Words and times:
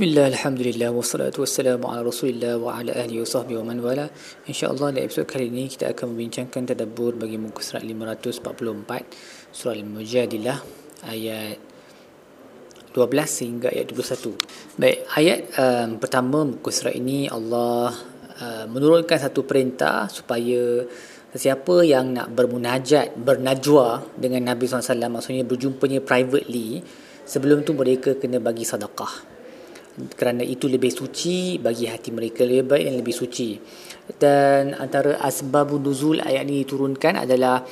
Bismillah, 0.00 0.32
Alhamdulillah, 0.32 0.96
wassalatu 0.96 1.44
wassalamu 1.44 1.84
ala 1.92 2.00
rasulillah 2.00 2.56
wa 2.56 2.72
ala 2.72 2.88
ahli 2.88 3.20
wa 3.20 3.28
sahbihi 3.28 3.60
wa 3.60 3.68
man 3.68 3.84
wala. 3.84 4.08
InsyaAllah 4.48 4.96
dalam 4.96 5.04
episod 5.04 5.28
kali 5.28 5.52
ini 5.52 5.68
kita 5.68 5.92
akan 5.92 6.16
membincangkan 6.16 6.72
tadabur 6.72 7.20
bagi 7.20 7.36
muka 7.36 7.60
surat 7.60 7.84
544 7.84 9.52
Surah 9.52 9.76
Al-Mujadilah 9.76 10.56
ayat 11.04 11.60
12 12.96 13.44
hingga 13.44 13.68
ayat 13.76 13.92
21 13.92 14.80
Baik, 14.80 14.98
ayat 15.20 15.38
um, 15.60 15.88
pertama 16.00 16.48
muka 16.48 16.72
surat 16.72 16.96
ini 16.96 17.28
Allah 17.28 17.92
uh, 18.40 18.64
menurunkan 18.72 19.20
satu 19.20 19.44
perintah 19.44 20.08
supaya 20.08 20.80
Sesiapa 21.36 21.84
yang 21.84 22.16
nak 22.16 22.32
bermunajat, 22.32 23.20
bernajwa 23.20 24.16
dengan 24.16 24.48
Nabi 24.48 24.64
SAW 24.64 24.96
Maksudnya 25.12 25.44
berjumpanya 25.44 26.00
privately 26.00 26.80
Sebelum 27.28 27.68
tu 27.68 27.76
mereka 27.76 28.16
kena 28.16 28.40
bagi 28.40 28.64
sedekah 28.64 29.29
kerana 30.14 30.46
itu 30.46 30.70
lebih 30.70 30.92
suci 30.92 31.60
bagi 31.60 31.90
hati 31.90 32.14
mereka 32.14 32.46
lebih 32.46 32.70
baik 32.70 32.84
dan 32.88 32.94
lebih 33.00 33.14
suci. 33.14 33.48
Dan 34.16 34.74
antara 34.74 35.20
asbab 35.22 35.70
nuzul 35.78 36.22
ayat 36.22 36.46
ini 36.46 36.64
diturunkan 36.64 37.24
adalah 37.24 37.62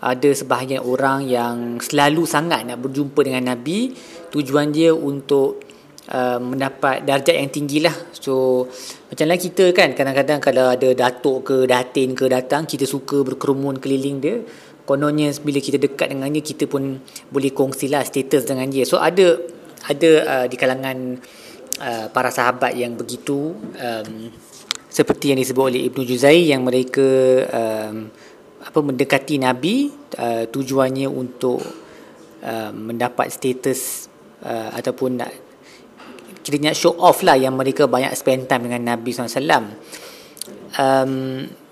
ada 0.00 0.30
sebahagian 0.32 0.80
orang 0.80 1.28
yang 1.28 1.76
selalu 1.76 2.24
sangat 2.24 2.64
nak 2.64 2.80
berjumpa 2.80 3.20
dengan 3.20 3.52
Nabi. 3.52 3.92
Tujuan 4.32 4.72
dia 4.72 4.94
untuk 4.96 5.60
uh, 6.08 6.38
mendapat 6.40 7.04
darjat 7.04 7.36
yang 7.36 7.50
tinggi 7.52 7.82
lah 7.82 7.92
so 8.14 8.64
macam 9.10 9.26
lah 9.26 9.38
kita 9.38 9.74
kan 9.76 9.92
kadang-kadang 9.92 10.38
kalau 10.38 10.72
ada 10.72 10.88
datuk 10.94 11.50
ke 11.50 11.56
datin 11.66 12.14
ke 12.14 12.30
datang 12.30 12.64
kita 12.64 12.84
suka 12.88 13.22
berkerumun 13.26 13.78
keliling 13.82 14.18
dia. 14.22 14.36
Kononnya 14.88 15.30
bila 15.44 15.62
kita 15.62 15.78
dekat 15.78 16.10
dengan 16.10 16.32
dia 16.34 16.42
kita 16.42 16.66
pun 16.66 16.98
boleh 17.30 17.54
kongsilah 17.54 18.02
status 18.02 18.42
dengan 18.42 18.66
dia. 18.72 18.82
So 18.82 18.98
ada 18.98 19.38
ada 19.86 20.10
uh, 20.26 20.46
di 20.50 20.56
kalangan 20.58 21.20
Uh, 21.80 22.12
para 22.12 22.28
sahabat 22.28 22.76
yang 22.76 22.92
begitu 22.92 23.56
um, 23.56 24.28
seperti 24.92 25.32
yang 25.32 25.40
disebut 25.40 25.64
oleh 25.72 25.88
Ibnu 25.88 26.04
Juzai 26.04 26.52
yang 26.52 26.60
mereka 26.60 27.08
um, 27.48 28.12
apa 28.60 28.78
mendekati 28.84 29.40
Nabi 29.40 29.88
uh, 30.20 30.44
tujuannya 30.44 31.08
untuk 31.08 31.64
uh, 32.44 32.70
mendapat 32.76 33.32
status 33.32 34.12
uh, 34.44 34.76
ataupun 34.76 35.24
nak 35.24 35.32
show 36.76 36.92
off 37.00 37.24
lah 37.24 37.40
yang 37.40 37.56
mereka 37.56 37.88
banyak 37.88 38.12
spend 38.12 38.44
time 38.44 38.68
dengan 38.68 38.92
Nabi 38.92 39.16
SAW 39.16 39.72
um, 40.76 41.12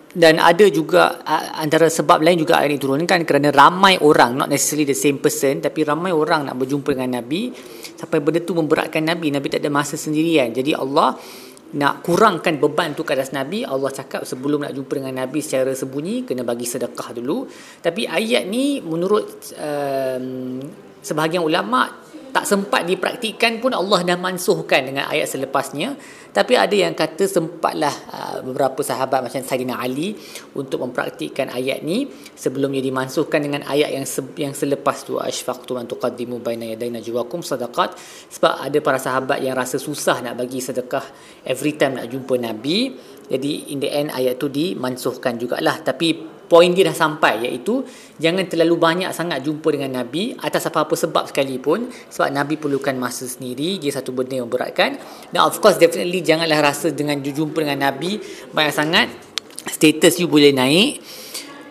dan 0.08 0.40
ada 0.40 0.64
juga 0.72 1.20
antara 1.60 1.92
sebab 1.92 2.24
lain 2.24 2.40
juga 2.40 2.56
ayat 2.56 2.72
ini 2.72 2.80
turunkan 2.80 3.28
kerana 3.28 3.52
ramai 3.52 4.00
orang 4.00 4.40
not 4.40 4.48
necessarily 4.48 4.88
the 4.88 4.96
same 4.96 5.20
person 5.20 5.60
tapi 5.60 5.84
ramai 5.84 6.16
orang 6.16 6.48
nak 6.48 6.56
berjumpa 6.56 6.96
dengan 6.96 7.20
Nabi. 7.20 7.52
Sampai 7.98 8.24
benda 8.24 8.40
tu 8.40 8.56
memberatkan 8.56 9.04
Nabi. 9.04 9.28
Nabi 9.28 9.52
tak 9.52 9.60
ada 9.60 9.68
masa 9.68 10.00
sendirian. 10.00 10.48
Jadi 10.54 10.72
Allah 10.72 11.12
nak 11.68 12.00
kurangkan 12.00 12.56
beban 12.56 12.96
tu 12.96 13.04
ke 13.04 13.12
atas 13.12 13.36
Nabi. 13.36 13.68
Allah 13.68 13.92
cakap 13.92 14.24
sebelum 14.24 14.64
nak 14.64 14.72
jumpa 14.72 14.96
dengan 14.96 15.28
Nabi 15.28 15.44
secara 15.44 15.76
sembunyi 15.76 16.24
kena 16.24 16.40
bagi 16.40 16.64
sedekah 16.64 17.12
dulu. 17.12 17.44
Tapi 17.84 18.08
ayat 18.08 18.48
ni 18.48 18.80
menurut 18.80 19.52
um, 19.60 20.56
sebahagian 21.04 21.44
ulama' 21.44 22.07
tak 22.30 22.44
sempat 22.44 22.84
dipraktikkan 22.84 23.58
pun 23.58 23.72
Allah 23.72 24.04
dah 24.04 24.18
mansuhkan 24.20 24.84
dengan 24.84 25.08
ayat 25.08 25.28
selepasnya. 25.28 25.96
Tapi 26.28 26.54
ada 26.54 26.76
yang 26.76 26.92
kata 26.92 27.24
sempatlah 27.26 27.94
uh, 28.12 28.36
beberapa 28.44 28.84
sahabat 28.84 29.26
macam 29.26 29.40
Sayyidina 29.42 29.80
Ali 29.80 30.14
untuk 30.54 30.84
mempraktikkan 30.86 31.50
ayat 31.50 31.82
ni 31.82 32.06
sebelum 32.36 32.70
dia 32.76 32.84
dimansuhkan 32.84 33.42
dengan 33.42 33.64
ayat 33.66 33.90
yang 33.90 34.06
se- 34.06 34.36
yang 34.38 34.54
selepas 34.54 35.02
tu. 35.08 35.18
Ashfaqtu 35.18 35.74
an 35.80 35.88
tuqaddimu 35.88 36.38
baina 36.38 36.68
yaday 36.68 36.94
najwakum 36.94 37.42
sadaqat. 37.42 37.96
Sebab 38.30 38.60
ada 38.60 38.78
para 38.78 39.00
sahabat 39.02 39.42
yang 39.42 39.58
rasa 39.58 39.80
susah 39.80 40.22
nak 40.22 40.38
bagi 40.38 40.62
sedekah 40.62 41.02
every 41.48 41.74
time 41.74 41.98
nak 41.98 42.06
jumpa 42.06 42.38
Nabi. 42.38 42.94
Jadi 43.28 43.72
in 43.74 43.82
the 43.82 43.90
end 43.90 44.14
ayat 44.14 44.38
tu 44.38 44.46
dimansuhkan 44.52 45.40
jugalah. 45.40 45.80
Tapi 45.82 46.37
poin 46.48 46.72
dia 46.72 46.88
dah 46.88 46.96
sampai 46.96 47.44
iaitu 47.44 47.84
jangan 48.16 48.48
terlalu 48.48 48.74
banyak 48.80 49.12
sangat 49.12 49.44
jumpa 49.44 49.68
dengan 49.68 50.02
Nabi 50.02 50.32
atas 50.40 50.66
apa-apa 50.66 50.96
sebab 50.96 51.28
sekalipun. 51.28 51.92
Sebab 52.08 52.32
Nabi 52.32 52.56
perlukan 52.56 52.96
masa 52.96 53.28
sendiri 53.28 53.76
dia 53.76 53.92
satu 53.92 54.10
benda 54.16 54.40
yang 54.40 54.48
beratkan. 54.48 54.96
Dan 55.30 55.40
of 55.44 55.60
course 55.60 55.76
definitely 55.76 56.24
janganlah 56.24 56.58
rasa 56.64 56.90
dengan 56.90 57.20
jumpa 57.20 57.60
dengan 57.62 57.92
Nabi 57.92 58.18
banyak 58.50 58.74
sangat. 58.74 59.08
Status 59.68 60.16
you 60.18 60.26
boleh 60.26 60.50
naik. 60.56 61.04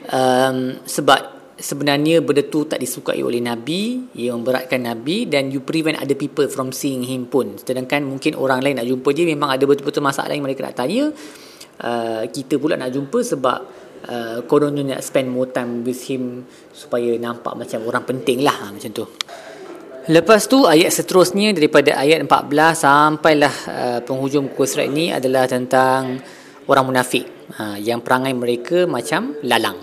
Um, 0.08 0.80
sebab 0.88 1.38
sebenarnya 1.58 2.22
benda 2.22 2.46
tu 2.46 2.70
tak 2.70 2.78
disukai 2.78 3.20
oleh 3.26 3.42
Nabi 3.42 4.14
yang 4.14 4.46
memberatkan 4.46 4.86
Nabi 4.86 5.26
dan 5.26 5.50
you 5.50 5.66
prevent 5.66 5.98
other 5.98 6.14
people 6.14 6.46
from 6.48 6.70
seeing 6.70 7.02
him 7.02 7.26
pun. 7.26 7.58
Sedangkan 7.58 8.06
mungkin 8.06 8.38
orang 8.38 8.62
lain 8.62 8.78
nak 8.78 8.88
jumpa 8.88 9.10
dia 9.12 9.26
memang 9.26 9.50
ada 9.50 9.66
betul-betul 9.66 10.06
masalah 10.06 10.32
yang 10.32 10.46
mereka 10.46 10.64
nak 10.64 10.78
tanya. 10.78 11.10
Uh, 11.78 12.26
kita 12.30 12.58
pula 12.58 12.78
nak 12.78 12.94
jumpa 12.94 13.22
sebab 13.22 13.87
uh, 14.06 14.46
kononnya 14.46 14.96
nak 14.96 15.02
spend 15.02 15.34
more 15.34 15.50
time 15.50 15.82
with 15.82 16.06
him 16.06 16.46
supaya 16.70 17.18
nampak 17.18 17.58
macam 17.58 17.82
orang 17.90 18.04
penting 18.06 18.46
lah 18.46 18.54
ha, 18.54 18.66
macam 18.70 18.92
tu. 18.94 19.06
Lepas 20.08 20.48
tu 20.48 20.64
ayat 20.64 20.88
seterusnya 20.88 21.52
daripada 21.52 22.00
ayat 22.00 22.24
14 22.24 22.48
sampailah 22.80 23.54
uh, 23.68 24.00
penghujung 24.08 24.48
buku 24.54 24.64
surat 24.64 24.88
ini 24.88 25.12
adalah 25.12 25.44
tentang 25.52 26.24
orang 26.72 26.86
munafik. 26.88 27.28
Uh, 27.48 27.80
yang 27.80 28.00
perangai 28.04 28.32
mereka 28.32 28.88
macam 28.88 29.36
lalang. 29.44 29.80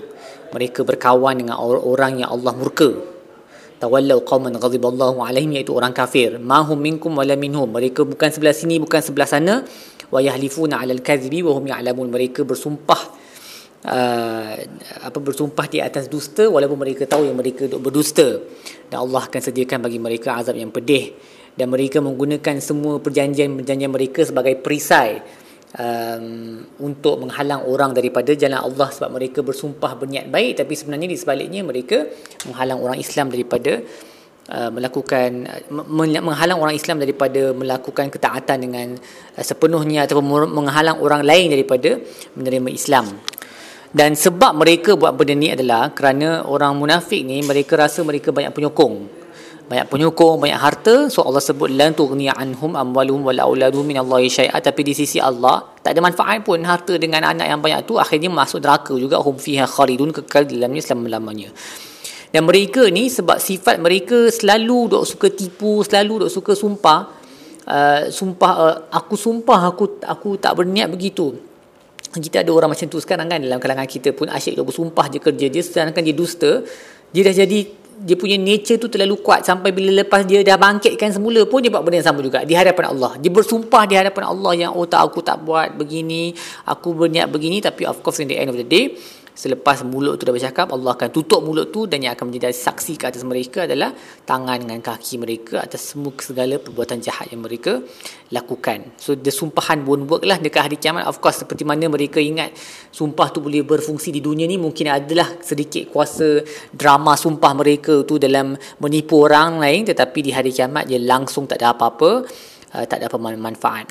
Mereka 0.53 0.81
berkawan 0.87 1.41
dengan 1.41 1.61
orang 1.61 2.25
yang 2.25 2.33
Allah 2.33 2.53
murka. 2.57 3.15
Tawallau 3.77 4.25
qauman 4.25 4.57
ghadiballahu 4.57 5.21
alaihim 5.21 5.61
iaitu 5.61 5.77
orang 5.77 5.93
kafir. 5.93 6.41
Mahum 6.41 6.81
minkum 6.81 7.13
wala 7.13 7.37
minhum. 7.37 7.69
Mereka 7.69 8.09
bukan 8.09 8.33
sebelah 8.33 8.57
sini 8.57 8.81
bukan 8.81 9.05
sebelah 9.05 9.29
sana. 9.29 9.61
Wa 10.09 10.25
yahlifuna 10.25 10.81
alal 10.81 11.05
kadhibi 11.05 11.45
wa 11.45 11.53
hum 11.59 11.69
ya'lamun. 11.69 12.09
Mereka 12.09 12.49
bersumpah 12.49 13.24
uh, 13.85 14.53
apa 15.05 15.19
bersumpah 15.21 15.67
di 15.69 15.79
atas 15.85 16.09
dusta 16.09 16.49
walaupun 16.49 16.81
mereka 16.81 17.05
tahu 17.05 17.29
yang 17.29 17.37
mereka 17.37 17.69
berdusta. 17.69 18.41
Dan 18.89 19.05
Allah 19.05 19.29
akan 19.29 19.41
sediakan 19.41 19.85
bagi 19.85 20.01
mereka 20.01 20.41
azab 20.41 20.57
yang 20.57 20.73
pedih. 20.73 21.15
Dan 21.55 21.71
mereka 21.71 22.03
menggunakan 22.03 22.59
semua 22.59 22.99
perjanjian-perjanjian 22.99 23.93
mereka 23.93 24.27
sebagai 24.27 24.59
perisai 24.59 25.23
um, 25.79 26.67
untuk 26.83 27.23
menghalang 27.23 27.63
orang 27.71 27.95
daripada 27.95 28.35
jalan 28.35 28.59
Allah 28.59 28.91
sebab 28.91 29.15
mereka 29.15 29.47
bersumpah 29.47 29.95
berniat 29.95 30.27
baik. 30.27 30.59
Tapi 30.65 30.73
sebenarnya 30.75 31.07
di 31.07 31.19
sebaliknya 31.19 31.63
mereka 31.63 32.11
menghalang 32.51 32.83
orang 32.83 32.99
Islam 32.99 33.31
daripada 33.31 33.85
Uh, 34.45 34.69
melakukan 34.69 35.49
menghalang 35.97 36.61
orang 36.61 36.77
Islam 36.77 37.01
daripada 37.01 37.57
melakukan 37.57 38.13
ketaatan 38.13 38.61
dengan 38.61 38.93
uh, 38.93 39.41
sepenuhnya 39.41 40.05
ataupun 40.05 40.53
menghalang 40.53 41.01
orang 41.01 41.25
lain 41.25 41.49
daripada 41.49 41.97
menerima 42.37 42.69
Islam. 42.69 43.09
Dan 43.95 44.19
sebab 44.19 44.59
mereka 44.59 44.99
buat 44.99 45.15
benda 45.15 45.39
ni 45.39 45.55
adalah 45.55 45.95
kerana 45.95 46.43
orang 46.51 46.75
munafik 46.75 47.23
ni 47.23 47.47
mereka 47.47 47.79
rasa 47.79 48.03
mereka 48.03 48.35
banyak 48.35 48.51
penyokong. 48.51 49.23
Banyak 49.71 49.87
penyokong, 49.87 50.43
banyak 50.43 50.59
harta. 50.59 51.07
So 51.07 51.23
Allah 51.23 51.39
sebut 51.39 51.71
lan 51.71 51.95
tughni 51.95 52.27
anhum 52.27 52.75
amwaluhum 52.75 53.23
wal 53.31 53.55
min 53.87 53.95
Allah 54.03 54.27
syai'a 54.27 54.59
tapi 54.59 54.83
di 54.83 54.99
sisi 54.99 55.23
Allah 55.23 55.79
tak 55.79 55.95
ada 55.95 56.03
manfaat 56.03 56.43
pun 56.43 56.59
harta 56.67 56.99
dengan 56.99 57.23
anak 57.23 57.47
yang 57.47 57.63
banyak 57.63 57.87
tu 57.87 57.95
akhirnya 57.95 58.35
masuk 58.35 58.67
neraka 58.67 58.99
juga 58.99 59.23
hum 59.23 59.39
fiha 59.39 59.63
khalidun 59.63 60.11
kekal 60.11 60.43
dalamnya 60.43 60.83
selama-lamanya. 60.83 61.55
Dan 62.35 62.51
mereka 62.51 62.91
ni 62.91 63.07
sebab 63.07 63.39
sifat 63.39 63.79
mereka 63.79 64.27
selalu 64.27 64.91
dok 64.91 65.07
suka 65.07 65.31
tipu, 65.31 65.87
selalu 65.87 66.27
dok 66.27 66.33
suka 66.35 66.53
sumpah. 66.59 67.23
Uh, 67.65 68.11
sumpah 68.13 68.53
uh, 68.59 68.77
aku 68.91 69.17
sumpah 69.17 69.73
aku 69.73 70.03
aku 70.05 70.37
tak 70.37 70.53
berniat 70.53 70.85
begitu 70.93 71.54
kita 72.21 72.47
ada 72.47 72.51
orang 72.51 72.71
macam 72.75 72.87
tu 72.87 72.99
sekarang 73.01 73.27
kan 73.27 73.39
dalam 73.41 73.59
kalangan 73.59 73.89
kita 73.89 74.15
pun 74.15 74.31
asyik 74.31 74.59
dia 74.59 74.65
bersumpah 74.67 75.07
je 75.11 75.19
kerja 75.19 75.47
dia 75.51 75.63
sedangkan 75.63 76.03
dia 76.03 76.15
dusta 76.15 76.63
dia 77.15 77.23
dah 77.27 77.35
jadi 77.35 77.59
dia 77.95 78.19
punya 78.19 78.35
nature 78.35 78.79
tu 78.83 78.91
terlalu 78.91 79.23
kuat 79.23 79.47
sampai 79.47 79.71
bila 79.71 80.03
lepas 80.03 80.27
dia 80.27 80.43
dah 80.43 80.59
bangkitkan 80.59 81.15
semula 81.15 81.47
pun 81.47 81.63
dia 81.63 81.71
buat 81.71 81.87
benda 81.87 82.03
yang 82.03 82.09
sama 82.11 82.21
juga 82.27 82.43
di 82.43 82.59
hadapan 82.59 82.91
Allah. 82.91 83.15
Dia 83.23 83.31
bersumpah 83.31 83.87
di 83.87 83.95
hadapan 83.95 84.25
Allah 84.27 84.53
yang 84.67 84.75
oh 84.75 84.83
tak 84.83 85.07
aku 85.07 85.23
tak 85.23 85.39
buat 85.47 85.79
begini 85.79 86.35
aku 86.67 86.91
berniat 86.91 87.31
begini 87.31 87.63
tapi 87.63 87.87
of 87.87 88.03
course 88.03 88.19
in 88.19 88.27
the 88.27 88.35
end 88.35 88.51
of 88.51 88.59
the 88.59 88.67
day 88.67 88.99
Selepas 89.35 89.83
mulut 89.83 90.15
tu 90.15 90.23
dah 90.23 90.31
bercakap, 90.31 90.71
Allah 90.71 90.95
akan 90.95 91.11
tutup 91.11 91.43
mulut 91.43 91.75
tu 91.75 91.91
dan 91.91 91.99
yang 91.99 92.15
akan 92.15 92.31
menjadi 92.31 92.55
saksi 92.55 92.95
ke 92.95 93.11
atas 93.11 93.27
mereka 93.27 93.67
adalah 93.67 93.91
tangan 94.23 94.63
dengan 94.63 94.79
kaki 94.79 95.19
mereka 95.19 95.59
atas 95.59 95.91
semua 95.91 96.15
segala 96.23 96.63
perbuatan 96.63 97.03
jahat 97.03 97.35
yang 97.35 97.43
mereka 97.43 97.83
lakukan. 98.31 98.95
So, 98.95 99.19
the 99.19 99.35
sumpahan 99.35 99.83
won't 99.83 100.07
work 100.07 100.23
lah 100.23 100.39
dekat 100.39 100.71
hari 100.71 100.77
kiamat. 100.79 101.11
Of 101.11 101.19
course, 101.19 101.43
seperti 101.43 101.67
mana 101.67 101.91
mereka 101.91 102.23
ingat 102.23 102.55
sumpah 102.95 103.35
tu 103.35 103.43
boleh 103.43 103.67
berfungsi 103.67 104.15
di 104.15 104.23
dunia 104.23 104.47
ni, 104.47 104.55
mungkin 104.55 104.87
adalah 104.87 105.43
sedikit 105.43 105.91
kuasa 105.91 106.39
drama 106.71 107.19
sumpah 107.19 107.53
mereka 107.59 108.07
tu 108.07 108.23
dalam 108.23 108.55
menipu 108.79 109.27
orang 109.27 109.59
lain 109.59 109.83
tetapi 109.83 110.19
di 110.23 110.31
hari 110.31 110.55
kiamat 110.55 110.87
dia 110.87 111.03
langsung 111.03 111.51
tak 111.51 111.59
ada 111.59 111.75
apa-apa, 111.75 112.23
uh, 112.71 112.85
tak 112.87 113.03
ada 113.03 113.11
apa 113.11 113.19
manfaat. 113.19 113.91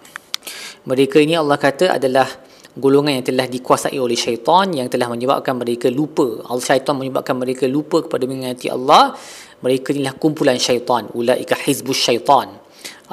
Mereka 0.83 1.19
ini 1.19 1.39
Allah 1.39 1.55
kata 1.55 1.95
adalah 1.95 2.27
golongan 2.73 3.21
yang 3.21 3.25
telah 3.25 3.45
dikuasai 3.45 4.01
oleh 4.01 4.17
syaitan 4.17 4.65
yang 4.73 4.89
telah 4.89 5.05
menyebabkan 5.09 5.53
mereka 5.53 5.93
lupa. 5.93 6.41
Al 6.49 6.57
syaitan 6.57 6.97
menyebabkan 6.97 7.37
mereka 7.37 7.69
lupa 7.69 8.01
kepada 8.01 8.25
mengingati 8.25 8.69
Allah. 8.73 9.13
Mereka 9.61 9.93
inilah 9.93 10.17
kumpulan 10.17 10.57
syaitan. 10.57 11.05
Ulaika 11.13 11.53
hizbus 11.53 12.01
syaitan. 12.01 12.49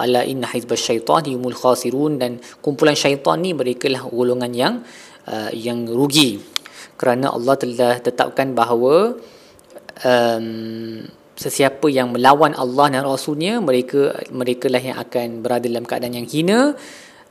Ala 0.00 0.24
inna 0.24 0.48
hizbas 0.48 0.80
syaitan 0.80 1.20
humul 1.28 1.52
khasirun. 1.52 2.16
Dan 2.16 2.40
kumpulan 2.64 2.96
syaitan 2.96 3.36
ni 3.36 3.52
mereka 3.52 3.92
lah 3.92 4.08
golongan 4.08 4.52
yang 4.56 4.74
uh, 5.28 5.52
yang 5.52 5.84
rugi. 5.84 6.40
Kerana 6.96 7.32
Allah 7.32 7.54
telah 7.60 8.00
tetapkan 8.00 8.56
bahawa 8.56 9.16
um, 10.04 11.04
sesiapa 11.36 11.88
yang 11.88 12.12
melawan 12.12 12.52
Allah 12.52 12.92
dan 12.92 13.02
Rasulnya 13.08 13.60
mereka 13.64 14.12
mereka 14.28 14.68
lah 14.68 14.80
yang 14.84 15.00
akan 15.00 15.40
berada 15.40 15.64
dalam 15.64 15.88
keadaan 15.88 16.20
yang 16.20 16.28
hina 16.28 16.76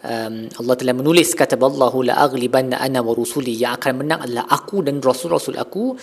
um, 0.03 0.35
Allah 0.59 0.75
telah 0.79 0.95
menulis 0.95 1.35
kata 1.35 1.59
Allahu 1.59 2.07
la 2.07 2.15
aghlibanna 2.25 2.79
ana 2.79 2.99
wa 3.03 3.13
rusuli 3.15 3.55
yang 3.55 3.75
akan 3.79 4.03
menang 4.05 4.19
adalah 4.25 4.45
aku 4.47 4.85
dan 4.85 5.03
rasul-rasul 5.03 5.59
aku 5.59 5.95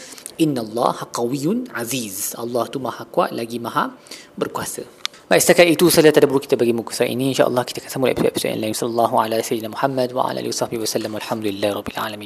innallaha 0.44 1.08
qawiyyun 1.12 1.72
aziz 1.72 2.37
Allah 2.37 2.64
tu 2.69 2.78
maha 2.82 3.04
kuat 3.08 3.32
lagi 3.32 3.58
maha 3.62 3.93
berkuasa 4.37 5.06
Baik, 5.26 5.43
setakat 5.43 5.66
itu 5.66 5.90
sahaja 5.90 6.14
tadabbur 6.14 6.38
kita 6.38 6.54
bagi 6.54 6.70
muka 6.70 6.94
surat 6.94 7.10
ini. 7.10 7.34
InsyaAllah 7.34 7.66
kita 7.66 7.82
akan 7.82 7.90
sambung 7.90 8.14
episod-episod 8.14 8.46
yang 8.46 8.62
lain. 8.62 8.78
Sallallahu 8.78 9.14
alaihi 9.19 9.58
wa 9.66 9.75
Muhammad 9.75 10.14
wa 10.14 10.31
ala 10.31 10.38
alihi 10.38 10.54
wa 10.54 10.58
sahbihi 10.62 10.78
wa 10.78 10.87
sallam. 10.87 11.12
Alhamdulillah 11.19 11.70
rabbil 11.75 11.98
alamin. 11.98 12.14